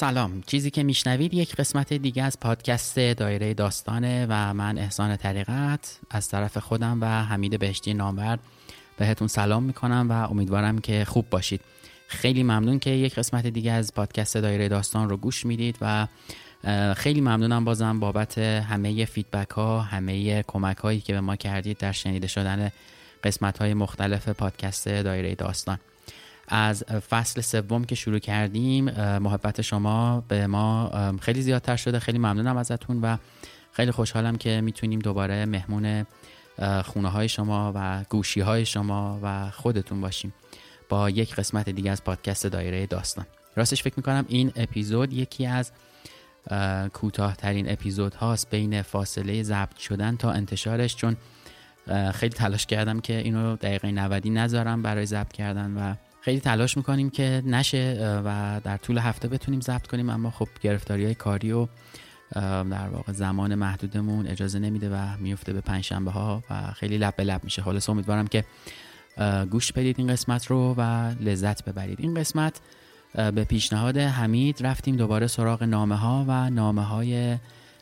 [0.00, 0.42] سلام.
[0.46, 6.28] چیزی که میشنوید یک قسمت دیگه از پادکست دایره داستانه و من احسان طریقت از
[6.28, 8.38] طرف خودم و حمید بهشتی نامور
[8.98, 11.60] بهتون سلام می‌کنم و امیدوارم که خوب باشید.
[12.08, 16.06] خیلی ممنون که یک قسمت دیگه از پادکست دایره داستان رو گوش می‌دید و
[16.96, 21.92] خیلی ممنونم بازم بابت همه فیدبک ها همه کمک هایی که به ما کردید در
[21.92, 22.72] شنیده شدن
[23.24, 25.78] قسمت های مختلف پادکست دایره داستان.
[26.50, 28.84] از فصل سوم که شروع کردیم
[29.18, 31.98] محبت شما به ما خیلی زیادتر شده.
[31.98, 33.16] خیلی ممنونم ازتون و
[33.72, 36.06] خیلی خوشحالم که می‌تونیم دوباره مهمون
[36.84, 40.34] خونه های شما و گوشی های شما و خودتون باشیم
[40.88, 43.26] با یک قسمت دیگه از پادکست دایره داستان.
[43.56, 45.72] راستش فکر می‌کنم این اپیزود یکی از
[46.92, 51.16] کوتاهترین اپیزود هاست بین فاصله ضبط شدن تا انتشارش چون
[52.14, 57.10] خیلی تلاش کردم که اینو دقیقه 90 نذارم برای ضبط کردن و خیلی تلاش می‌کنیم
[57.10, 61.66] که نشه و در طول هفته بتونیم ضبط کنیم اما خب گرفتاری های کاری و
[62.70, 67.24] در واقع زمان محدودمون اجازه نمیده و میفته به پنجشنبه ها و خیلی لب به
[67.24, 67.62] لب میشه.
[67.62, 68.44] خلاص امیدوارم که
[69.50, 72.00] گوش بدید این قسمت رو و لذت ببرید.
[72.00, 72.60] این قسمت
[73.14, 77.36] به پیشنهاد حمید رفتیم دوباره سراغ نامه ها و نامه های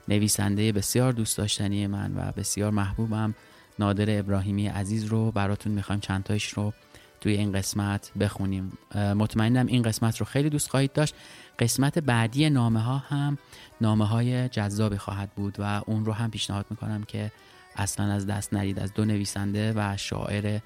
[0.09, 3.35] نویسنده بسیار دوست داشتنی من و بسیار محبوبم
[3.79, 6.73] نادر ابراهیمی عزیز رو براتون می‌خوایم چند تایش رو
[7.21, 8.79] توی این قسمت بخونیم.
[8.95, 11.15] مطمئنم این قسمت رو خیلی دوست خواهید داشت.
[11.59, 13.39] قسمت بعدی نامه ها هم
[13.81, 17.33] نامه های جذابی خواهد بود و اون رو هم پیشنهاد می‌کنم که
[17.77, 18.79] اصلا از دست ندید.
[18.79, 20.59] از دو نویسنده و شاعر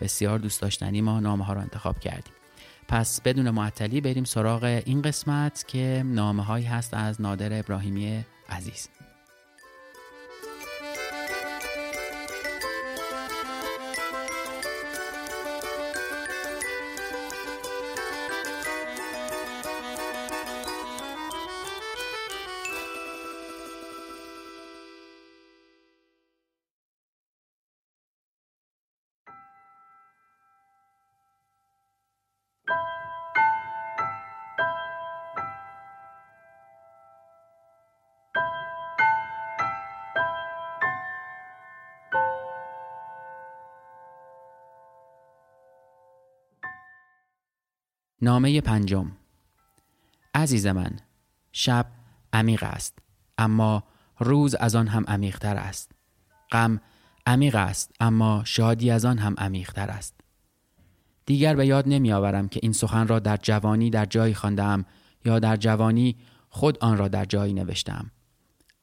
[0.00, 2.32] بسیار دوست داشتنی ما نامه ها رو انتخاب کردیم.
[2.88, 8.88] پس بدون معطلی بریم سراغ این قسمت که نامه هایی هست از نادر ابراهیمی عزیز.
[48.22, 49.12] نامه پنجم.
[50.34, 50.96] عزیز من
[51.52, 51.86] شب
[52.32, 52.98] عمیق است
[53.38, 53.84] اما
[54.18, 55.92] روز از آن هم عمیقتر است.
[56.52, 56.80] غم
[57.26, 60.14] عمیق است اما شادی از آن هم عمیقتر است.
[61.26, 64.84] دیگر به یاد نمی آورم که این سخن را در جوانی در جایی خواندم
[65.24, 66.16] یا در جوانی
[66.48, 68.10] خود آن را در جایی نوشتم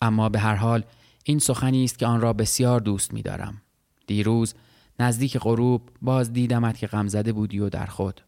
[0.01, 0.83] اما به هر حال
[1.23, 3.61] این سخنی است که آن را بسیار دوست می دارم
[4.07, 4.53] دیروز
[4.99, 8.21] نزدیک غروب باز دیدمت که غمزده بودی و در خود.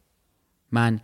[0.72, 1.00] من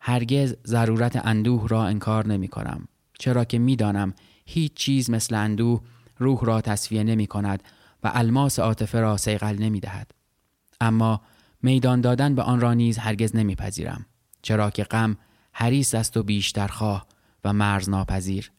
[0.00, 2.88] هرگز ضرورت اندوه را انکار نمی کنم.
[3.18, 4.14] چرا که می‌دانم
[4.46, 5.80] هیچ چیز مثل اندوه
[6.18, 7.62] روح را تصفیه نمی کند
[8.02, 10.10] و الماس عاطفه را سیقل نمی دهد.
[10.80, 11.20] اما
[11.62, 14.06] میدان دادن به آن را نیز هرگز نمیپذیرم
[14.42, 15.16] چرا که غم
[15.52, 17.06] حریص است و بیشتر خواه
[17.44, 18.50] و مرز ناپذیر.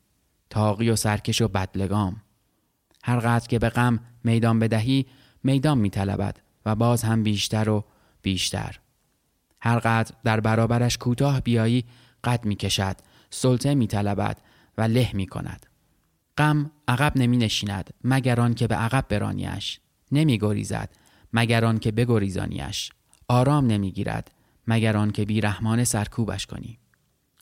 [0.50, 2.22] تاقی و سرکش و بدلگام.
[3.04, 5.06] هر قدر که به غم میدان بدهی
[5.44, 7.86] میدان میطلبد و باز هم بیشتر و
[8.22, 8.80] بیشتر.
[9.62, 11.86] هر قدر در برابرش کوتاه بیایی
[12.24, 12.96] قد می کشد
[13.30, 14.42] سلطه می طلبد
[14.78, 15.66] و له می کند
[16.40, 19.80] غم عقب نمی نشیند مگر که به عقب برانیش.
[20.12, 20.90] نمی گریزد
[21.34, 22.92] مگر که بگریزانیش.
[23.28, 24.32] آرام نمی گیرد
[24.68, 26.80] مگر که بی رحمان سرکوبش کنی.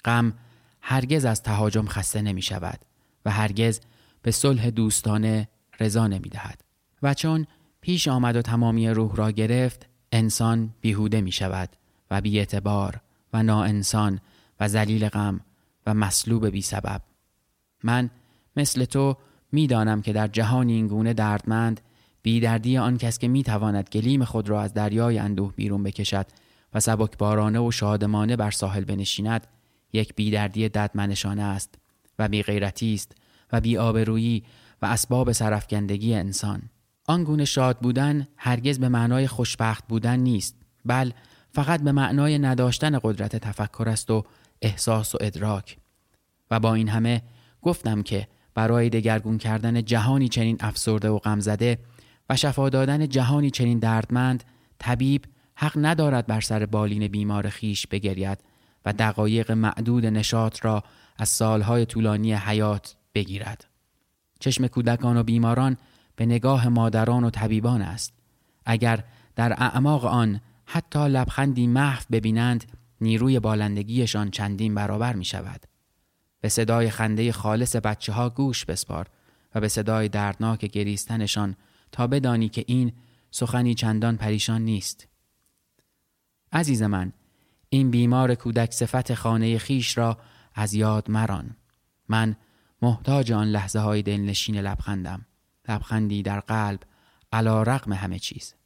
[0.06, 0.34] غم
[0.82, 2.80] هرگز از تهاجم خسته نمی شود
[3.26, 3.80] و هرگز
[4.22, 5.48] به صلح دوستانه
[5.80, 6.62] رضا نمی دهد
[7.04, 7.48] و چون
[7.82, 11.70] پیش آمد و تمامی روح را گرفت انسان بیهوده می شود
[12.12, 13.02] و بیاعتبار
[13.34, 14.20] و ناانسان
[14.60, 15.40] و ذلیل غم
[15.86, 17.02] و مصلوب بی سبب.
[17.84, 18.10] من
[18.56, 19.18] مثل تو
[19.52, 21.82] می‌دانم که در جهان این گونه دردمند
[22.22, 26.26] بیدردی آن کس که می‌تواند گلیم خود را از دریای اندوه بیرون بکشد
[26.74, 29.48] و سبکبارانه و شادمانه بر ساحل بنشیند
[29.94, 31.76] یک بیدردی ددمنشانه است
[32.20, 33.16] و بیغیرتی است
[33.54, 34.44] و بیآبرویی
[34.82, 36.62] و اسباب سرفکندگی انسان.
[37.06, 40.56] آنگونه شاد بودن هرگز به معنای خوشبخت بودن نیست
[40.86, 41.12] بل
[41.58, 44.24] فقط به معنای نداشتن قدرت تفکر است و
[44.62, 45.78] احساس و ادراک.
[46.52, 47.22] و با این همه
[47.62, 51.80] گفتم که برای دگرگون کردن جهانی چنین افسرده و غمزده
[52.30, 54.44] و شفا دادن جهانی چنین دردمند
[54.80, 55.26] طبیب
[55.56, 58.40] حق ندارد بر سر بالین بیمار خیش بگرید
[58.86, 60.84] و دقایق معدود نشاط را
[61.18, 63.68] از سالهای طولانی حیات بگیرد.
[64.40, 65.78] چشم کودکان و بیماران
[66.16, 68.14] به نگاه مادران و طبیبان است.
[68.66, 69.04] اگر
[69.36, 72.72] در اعماق آن حتی لبخندی محو ببینند
[73.02, 75.66] نیروی بالندگیشان چندین برابر می شود
[76.42, 79.10] به صدای خنده خالص بچه ها گوش بسپار
[79.56, 81.56] و به صدای دردناک گریستنشان
[81.92, 82.94] تا بدانی که این
[83.32, 85.08] سخنی چندان پریشان نیست.
[86.52, 87.14] عزیز من
[87.70, 90.18] این بیمار کودک صفت خانه خیش را
[90.54, 91.56] از یاد مران.
[92.10, 92.36] من
[92.82, 95.26] محتاج آن لحظه های دلنشین لبخندم.
[95.70, 96.80] لبخندی در قلب
[97.32, 98.57] علا رقم همه چیز.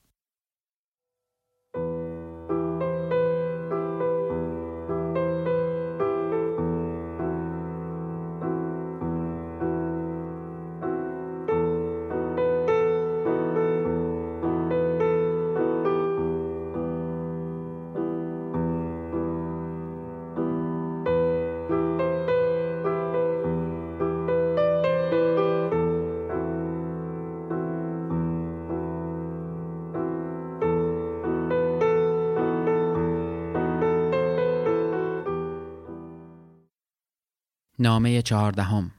[37.82, 38.92] نامه چهاردهم.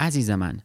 [0.00, 0.60] عزیز من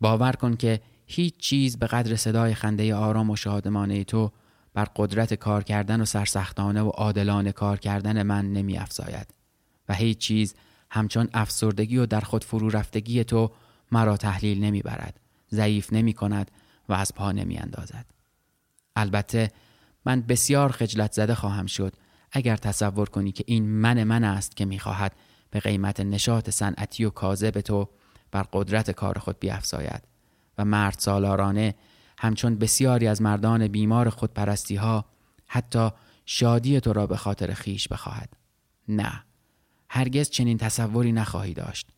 [0.00, 4.32] باور کن که هیچ چیز به قدر صدای خنده آرام و شادمانه تو
[4.74, 9.34] بر قدرت کار کردن و سرسختانه و عادلانه کار کردن من نمی افزاید
[9.88, 10.54] و هیچ چیز
[10.90, 13.52] همچون افسردگی و در خود فرو رفتگی تو
[13.92, 15.20] مرا تحلیل نمی برد
[15.50, 16.50] ضعیف نمی کند
[16.88, 18.06] و از پا نمی اندازد
[18.96, 19.50] البته
[20.04, 21.92] من بسیار خجلت زده خواهم شد
[22.32, 25.16] اگر تصور کنی که این من من است که می خواهد
[25.52, 27.88] به قیمت نشاط صنعتی و کاذب تو
[28.30, 30.02] بر قدرت کار خود بیافزاید
[30.58, 31.74] و مرد سالارانه
[32.18, 35.04] همچون بسیاری از مردان بیمار خودپرستی ها
[35.46, 35.90] حتی
[36.26, 38.36] شادی تو را به خاطر خیش بخواهد.
[38.88, 39.24] نه
[39.88, 41.88] هرگز چنین تصوری نخواهی داشت.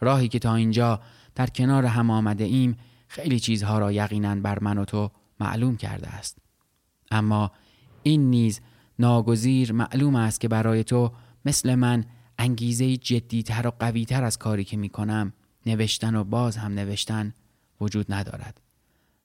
[0.00, 1.00] راهی که تا اینجا
[1.34, 2.76] در کنار هم آمده ایم
[3.08, 5.10] خیلی چیزها را یقینا بر من و تو
[5.40, 6.38] معلوم کرده است.
[7.10, 7.52] اما
[8.02, 8.60] این نیز
[8.98, 11.12] ناگزیر معلوم است که برای تو
[11.44, 12.04] مثل من
[12.42, 15.32] انگیزه جدیتر و قویتر از کاری که می کنم
[15.66, 17.34] نوشتن و باز هم نوشتن
[17.80, 18.60] وجود ندارد.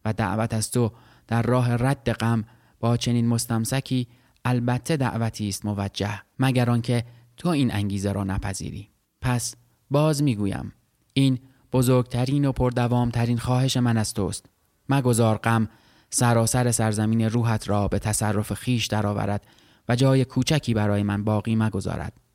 [0.06, 0.92] و دعوت از تو
[1.28, 2.44] در راه رد غم
[2.80, 4.08] با چنین مستمسکی
[4.46, 7.06] البته دعوتی است موجه مگر آنکه
[7.38, 8.90] تو این انگیزه را نپذیری.
[9.22, 9.56] پس
[9.92, 10.74] باز می‌گویم
[11.14, 11.40] این
[11.74, 14.46] بزرگترین و پردوامترین خواهش من از توست.
[14.90, 15.68] مگذار غم
[16.10, 19.48] سراسر سرزمین روحت را به تصرف خیش درآورد
[19.90, 22.27] و جای کوچکی برای من باقی مگذارد.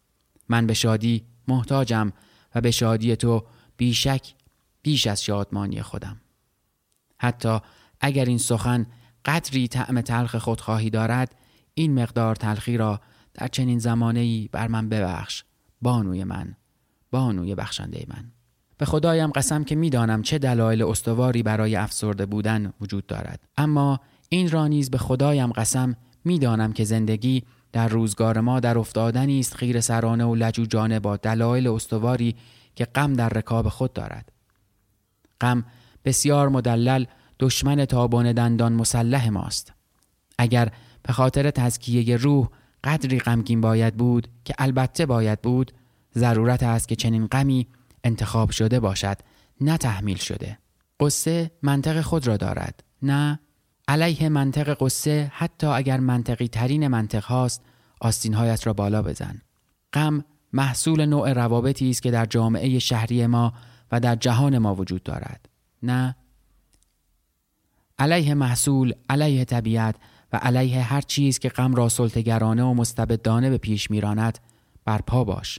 [0.52, 2.12] من به شادی محتاجم
[2.54, 3.46] و به شادی تو
[3.76, 4.34] بیشک
[4.82, 6.20] بیش از شادمانی خودم.
[7.18, 7.58] حتی
[8.00, 8.86] اگر این سخن
[9.24, 11.34] قدری طعم تلخ خودخواهی دارد
[11.74, 13.00] این مقدار تلخی را
[13.34, 15.44] در چنین زمانه بر من ببخش
[15.82, 16.56] بانوی من
[17.10, 18.32] بانوی بخشنده من.
[18.78, 23.40] به خدایم قسم که می‌دانم چه دلایل استواری برای افسرده بودن وجود دارد.
[23.56, 27.42] اما این را نیز به خدایم قسم می‌دانم که زندگی
[27.72, 32.36] در روزگار ما در افتادنی است خیر سرانه و لجوجانه با دلایل استواری
[32.76, 34.32] که غم در رکاب خود دارد.
[35.40, 35.64] غم
[36.04, 37.04] بسیار مدلل
[37.40, 39.72] دشمن تابان دندان مسلح ماست.
[40.38, 42.48] اگر به خاطر تزکیه روح
[42.84, 45.72] قدری غمگین باید بود که البته باید بود
[46.18, 47.66] ضرورت است که چنین غمی
[48.04, 49.16] انتخاب شده باشد
[49.60, 50.58] نه تحمیل شده.
[51.00, 53.40] قصه منطق خود را دارد نه
[53.88, 57.62] علیه منطق قصه حتی اگر منطقی ترین منطق هاست
[58.00, 59.42] آستینهایت را بالا بزن.
[59.92, 63.52] غم محصول نوع روابطی است که در جامعه شهری ما
[63.92, 65.48] و در جهان ما وجود دارد.
[65.82, 66.16] نه.
[67.98, 69.96] علیه محصول علیه طبیعت
[70.32, 74.38] و علیه هر چیز که غم را سلطگرانه و مستبدانه به پیش میراند
[74.84, 75.58] برپا باش.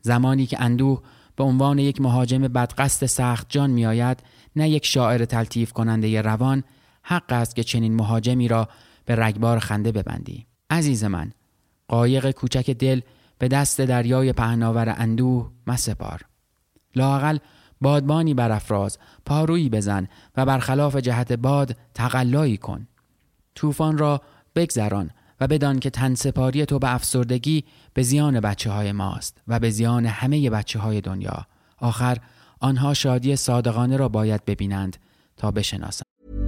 [0.00, 1.02] زمانی که اندوه
[1.36, 4.22] به عنوان یک مهاجم بدقصد سخت جان می آید
[4.56, 6.64] نه یک شاعر تلطیف کننده روان
[7.08, 8.68] حق است که چنین مهاجمی را
[9.04, 10.46] به رگبار خنده ببندی.
[10.70, 11.32] عزیز من
[11.88, 13.00] قایق کوچک دل
[13.38, 16.20] به دست دریای پهناور اندوه مسپار.
[16.96, 17.38] لاقل
[17.80, 22.86] بادبانی برافراز پارویی بزن و برخلاف جهت باد تقلایی کن.
[23.54, 24.22] طوفان را
[24.54, 25.10] بگذران
[25.40, 30.06] و بدان که تنسپاری تو به افسردگی به زیان بچه های ماست و به زیان
[30.06, 31.46] همه بچه های دنیا.
[31.78, 32.18] آخر
[32.60, 34.96] آنها شادی صادقانه را باید ببینند
[35.36, 36.47] تا بشناسند.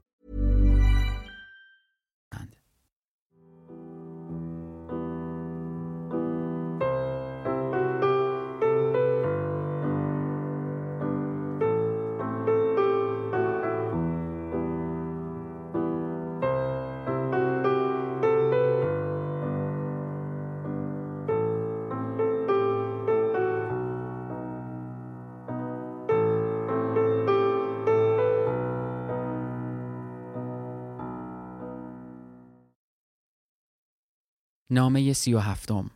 [34.71, 35.91] نامه سی و هفتم.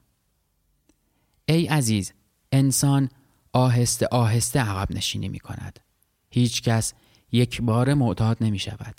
[1.45, 2.13] ای عزیز
[2.51, 3.09] انسان
[3.53, 5.79] آهسته آهسته عقب نشینی می کند
[6.29, 6.93] هیچ کس
[7.31, 8.95] یک بار معتاد نمی شود.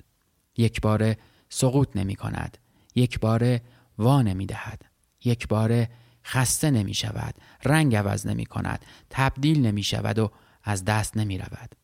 [0.56, 1.16] یک بار
[1.48, 2.58] سقوط نمی کند.
[2.94, 3.60] یک بار
[3.98, 4.82] وا نمی دهد.
[5.24, 5.86] یک بار
[6.24, 7.34] خسته نمی شود.
[7.64, 8.84] رنگ عوض نمی کند.
[9.10, 10.30] تبدیل نمی شود و
[10.62, 11.74] از دست نمی رود.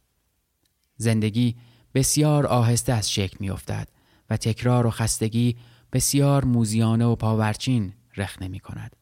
[0.96, 1.56] زندگی
[1.94, 3.88] بسیار آهسته از شکل می افتد
[4.30, 5.56] و تکرار و خستگی
[5.92, 8.96] بسیار موزیانه و پاورچین رخ نمی کند.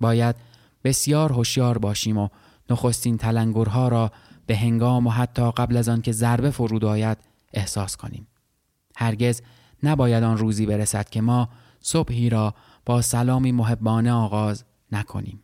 [0.00, 0.36] باید
[0.84, 2.28] بسیار هوشیار باشیم و
[2.70, 4.12] نخستین تلنگرها را
[4.46, 7.18] به هنگام و حتی قبل از آن که ضربه فرود آید
[7.52, 8.26] احساس کنیم.
[8.96, 9.42] هرگز
[9.82, 11.48] نباید آن روزی برسد که ما
[11.80, 12.54] صبحی را
[12.86, 15.42] با سلامی محبانه آغاز نکنیم.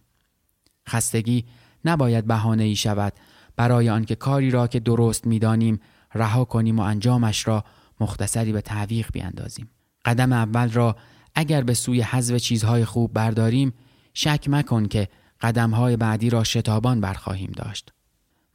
[0.89, 1.45] خستگی
[1.85, 3.13] نباید بهانه ای شود
[3.57, 5.81] برای آنکه کاری را که درست می‌دانیم
[6.15, 7.65] رها کنیم و انجامش را
[8.01, 9.71] مختصری به تعویق بیاندازیم.
[10.07, 10.97] قدم اول را
[11.35, 13.73] اگر به سوی حذف چیزهای خوب برداریم
[14.15, 15.09] شک مکن که
[15.41, 17.93] قدمهای بعدی را شتابان برخواهیم داشت.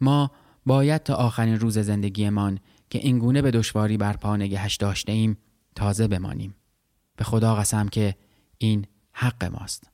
[0.01, 0.31] ما
[0.65, 5.37] باید تا آخرین روز زندگیمان که اینگونه به دشواری بر پا نگهش داشته ایم
[5.75, 6.55] تازه بمانیم.
[7.15, 8.15] به خدا قسم که
[8.57, 9.90] این حق ماست.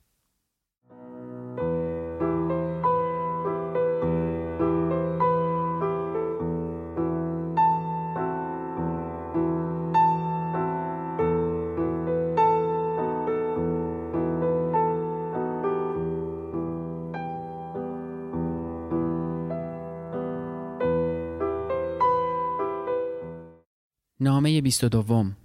[24.37, 25.37] نامه بیست دوم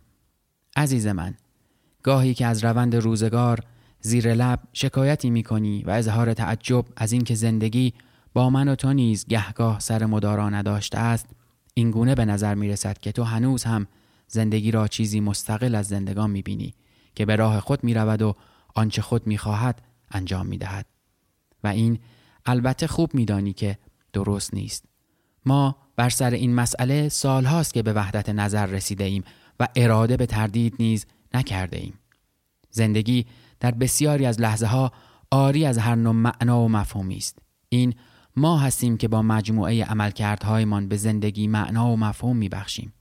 [0.77, 1.35] عزیز من
[2.03, 3.61] گاهی که از روند روزگار
[4.01, 7.95] زیر لب شکایتی می کنی و اظهار تعجب از اینکه زندگی
[8.35, 11.27] با من و تو نیز گهگاه سر مدارا نداشته است
[11.75, 13.87] اینگونه به نظر می رسد که تو هنوز هم
[14.29, 16.75] زندگی را چیزی مستقل از زندگان می بینی
[17.15, 18.35] که به راه خود می رود و
[18.75, 20.87] آنچه خود می خواهد انجام می دهد.
[21.65, 21.99] و این
[22.47, 23.79] البته خوب می دانی که
[24.13, 24.85] درست نیست.
[25.47, 29.25] ما بر سر این مسئله سالهاست که به وحدت نظر رسیده ایم
[29.61, 31.95] و اراده به تردید نیز نکرده ایم.
[32.71, 33.27] زندگی
[33.61, 34.93] در بسیاری از لحظه ها
[35.31, 37.39] آری از هر نوع معنا و مفهومی است.
[37.69, 37.95] این
[38.37, 42.93] ما هستیم که با مجموعه عملکردهایمان به زندگی معنا و مفهوم می بخشیم.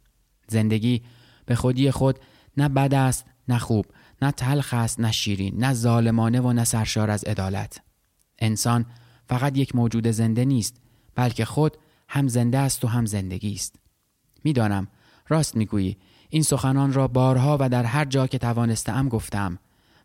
[0.47, 1.01] زندگی
[1.45, 2.19] به خودی خود
[2.57, 3.85] نه بد است نه خوب
[4.21, 7.81] نه تلخ است نه شیرین نه ظالمانه و نه سرشار از عدالت
[8.39, 8.85] انسان
[9.25, 10.81] فقط یک موجود زنده نیست
[11.15, 11.77] بلکه خود
[12.13, 13.75] هم زنده است و هم زندگی است
[14.43, 14.87] می‌دانم
[15.27, 15.97] راست می‌گویی
[16.29, 19.59] این سخنان را بارها و در هر جا که توانستم گفتم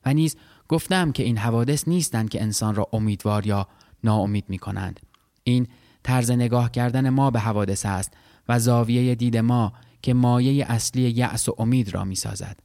[0.05, 0.37] و نیز
[0.69, 3.69] گفتم که این حوادث نیستند که انسان را امیدوار یا
[4.05, 5.01] ناامید می کنند.
[5.45, 5.67] این
[6.03, 8.13] طرز نگاه کردن ما به حوادث است
[8.49, 9.73] و زاویه دید ما
[10.03, 12.61] که مایه اصلی یأس و امید را می سازد.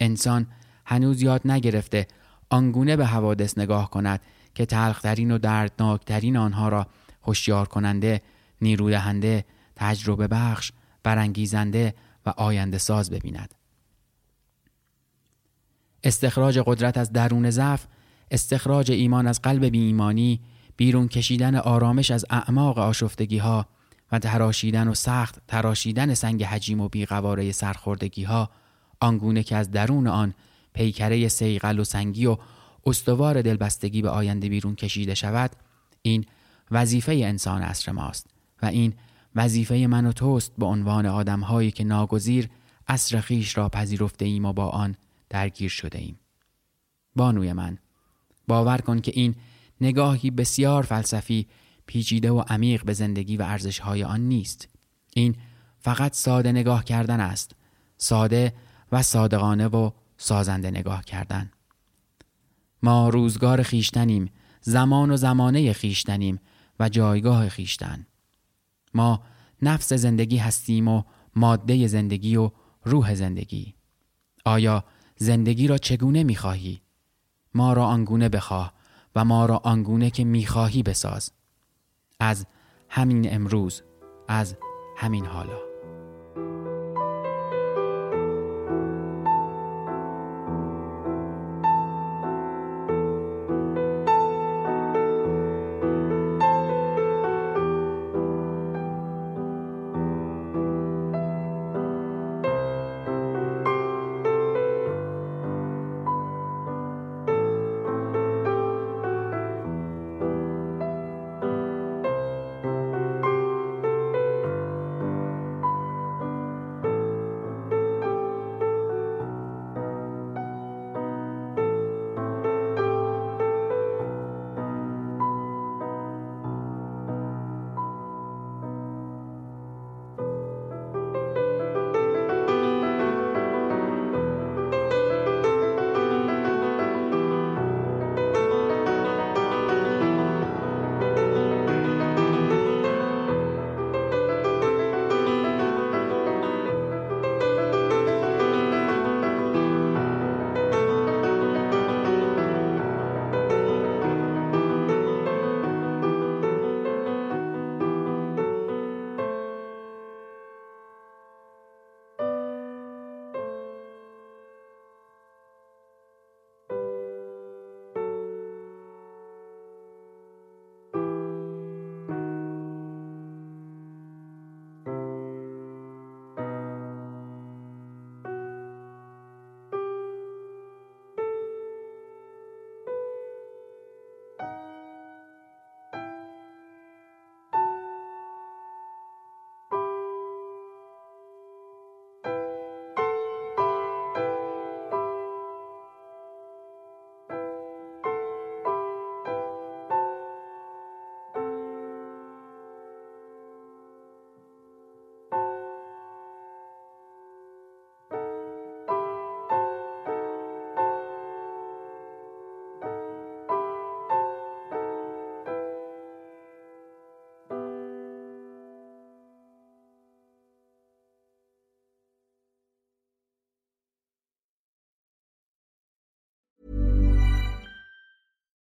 [0.00, 0.46] انسان
[0.86, 2.06] هنوز یاد نگرفته
[2.50, 4.20] آنگونه به حوادث نگاه کند
[4.54, 6.86] که تلخترین و دردناکترین آنها را
[7.22, 8.22] هوشیار کننده،
[8.62, 9.44] نیرودهنده،
[9.76, 10.72] تجربه بخش،
[11.02, 11.94] برانگیزنده
[12.26, 13.54] و آینده ساز ببیند.
[16.04, 17.86] استخراج قدرت از درون ضعف،
[18.30, 20.40] استخراج ایمان از قلب بی ایمانی،
[20.76, 23.66] بیرون کشیدن آرامش از اعماق آشفتگی ها
[24.12, 28.50] و تراشیدن و سخت تراشیدن سنگ حجیم و بیقواره سرخوردگی ها
[29.00, 30.34] آنگونه که از درون آن
[30.72, 32.36] پیکره سیقل و سنگی و
[32.86, 35.50] استوار دلبستگی به آینده بیرون کشیده شود
[36.02, 36.24] این
[36.70, 38.26] وظیفه انسان اصر ماست
[38.62, 38.94] و این
[39.34, 42.48] وظیفه من و توست به عنوان آدمهایی که ناگزیر
[42.88, 44.96] اصر خیش را پذیرفته ایم و با آن
[45.30, 46.18] درگیر شده ایم.
[47.16, 47.78] بانوی من
[48.48, 49.34] باور کن که این
[49.80, 51.46] نگاهی بسیار فلسفی
[51.86, 54.68] پیچیده و عمیق به زندگی و ارزشهای آن نیست.
[55.14, 55.36] این
[55.78, 57.52] فقط ساده نگاه کردن است
[57.96, 58.54] ساده
[58.92, 61.50] و صادقانه و سازنده نگاه کردن.
[62.82, 66.40] ما روزگار خیشتنیم زمان و زمانه خیشتنیم
[66.80, 68.06] و جایگاه خیشتن.
[68.94, 69.22] ما
[69.62, 71.02] نفس زندگی هستیم و
[71.36, 72.50] ماده زندگی و
[72.84, 73.74] روح زندگی.
[74.44, 74.84] آیا
[75.16, 76.80] زندگی را چگونه می‌خواهی؟
[77.54, 78.72] ما را آنگونه بخواه
[79.16, 81.30] و ما را آنگونه که می‌خواهی بساز.
[82.20, 82.46] از
[82.88, 83.82] همین امروز
[84.28, 84.56] از
[84.96, 85.67] همین حالا.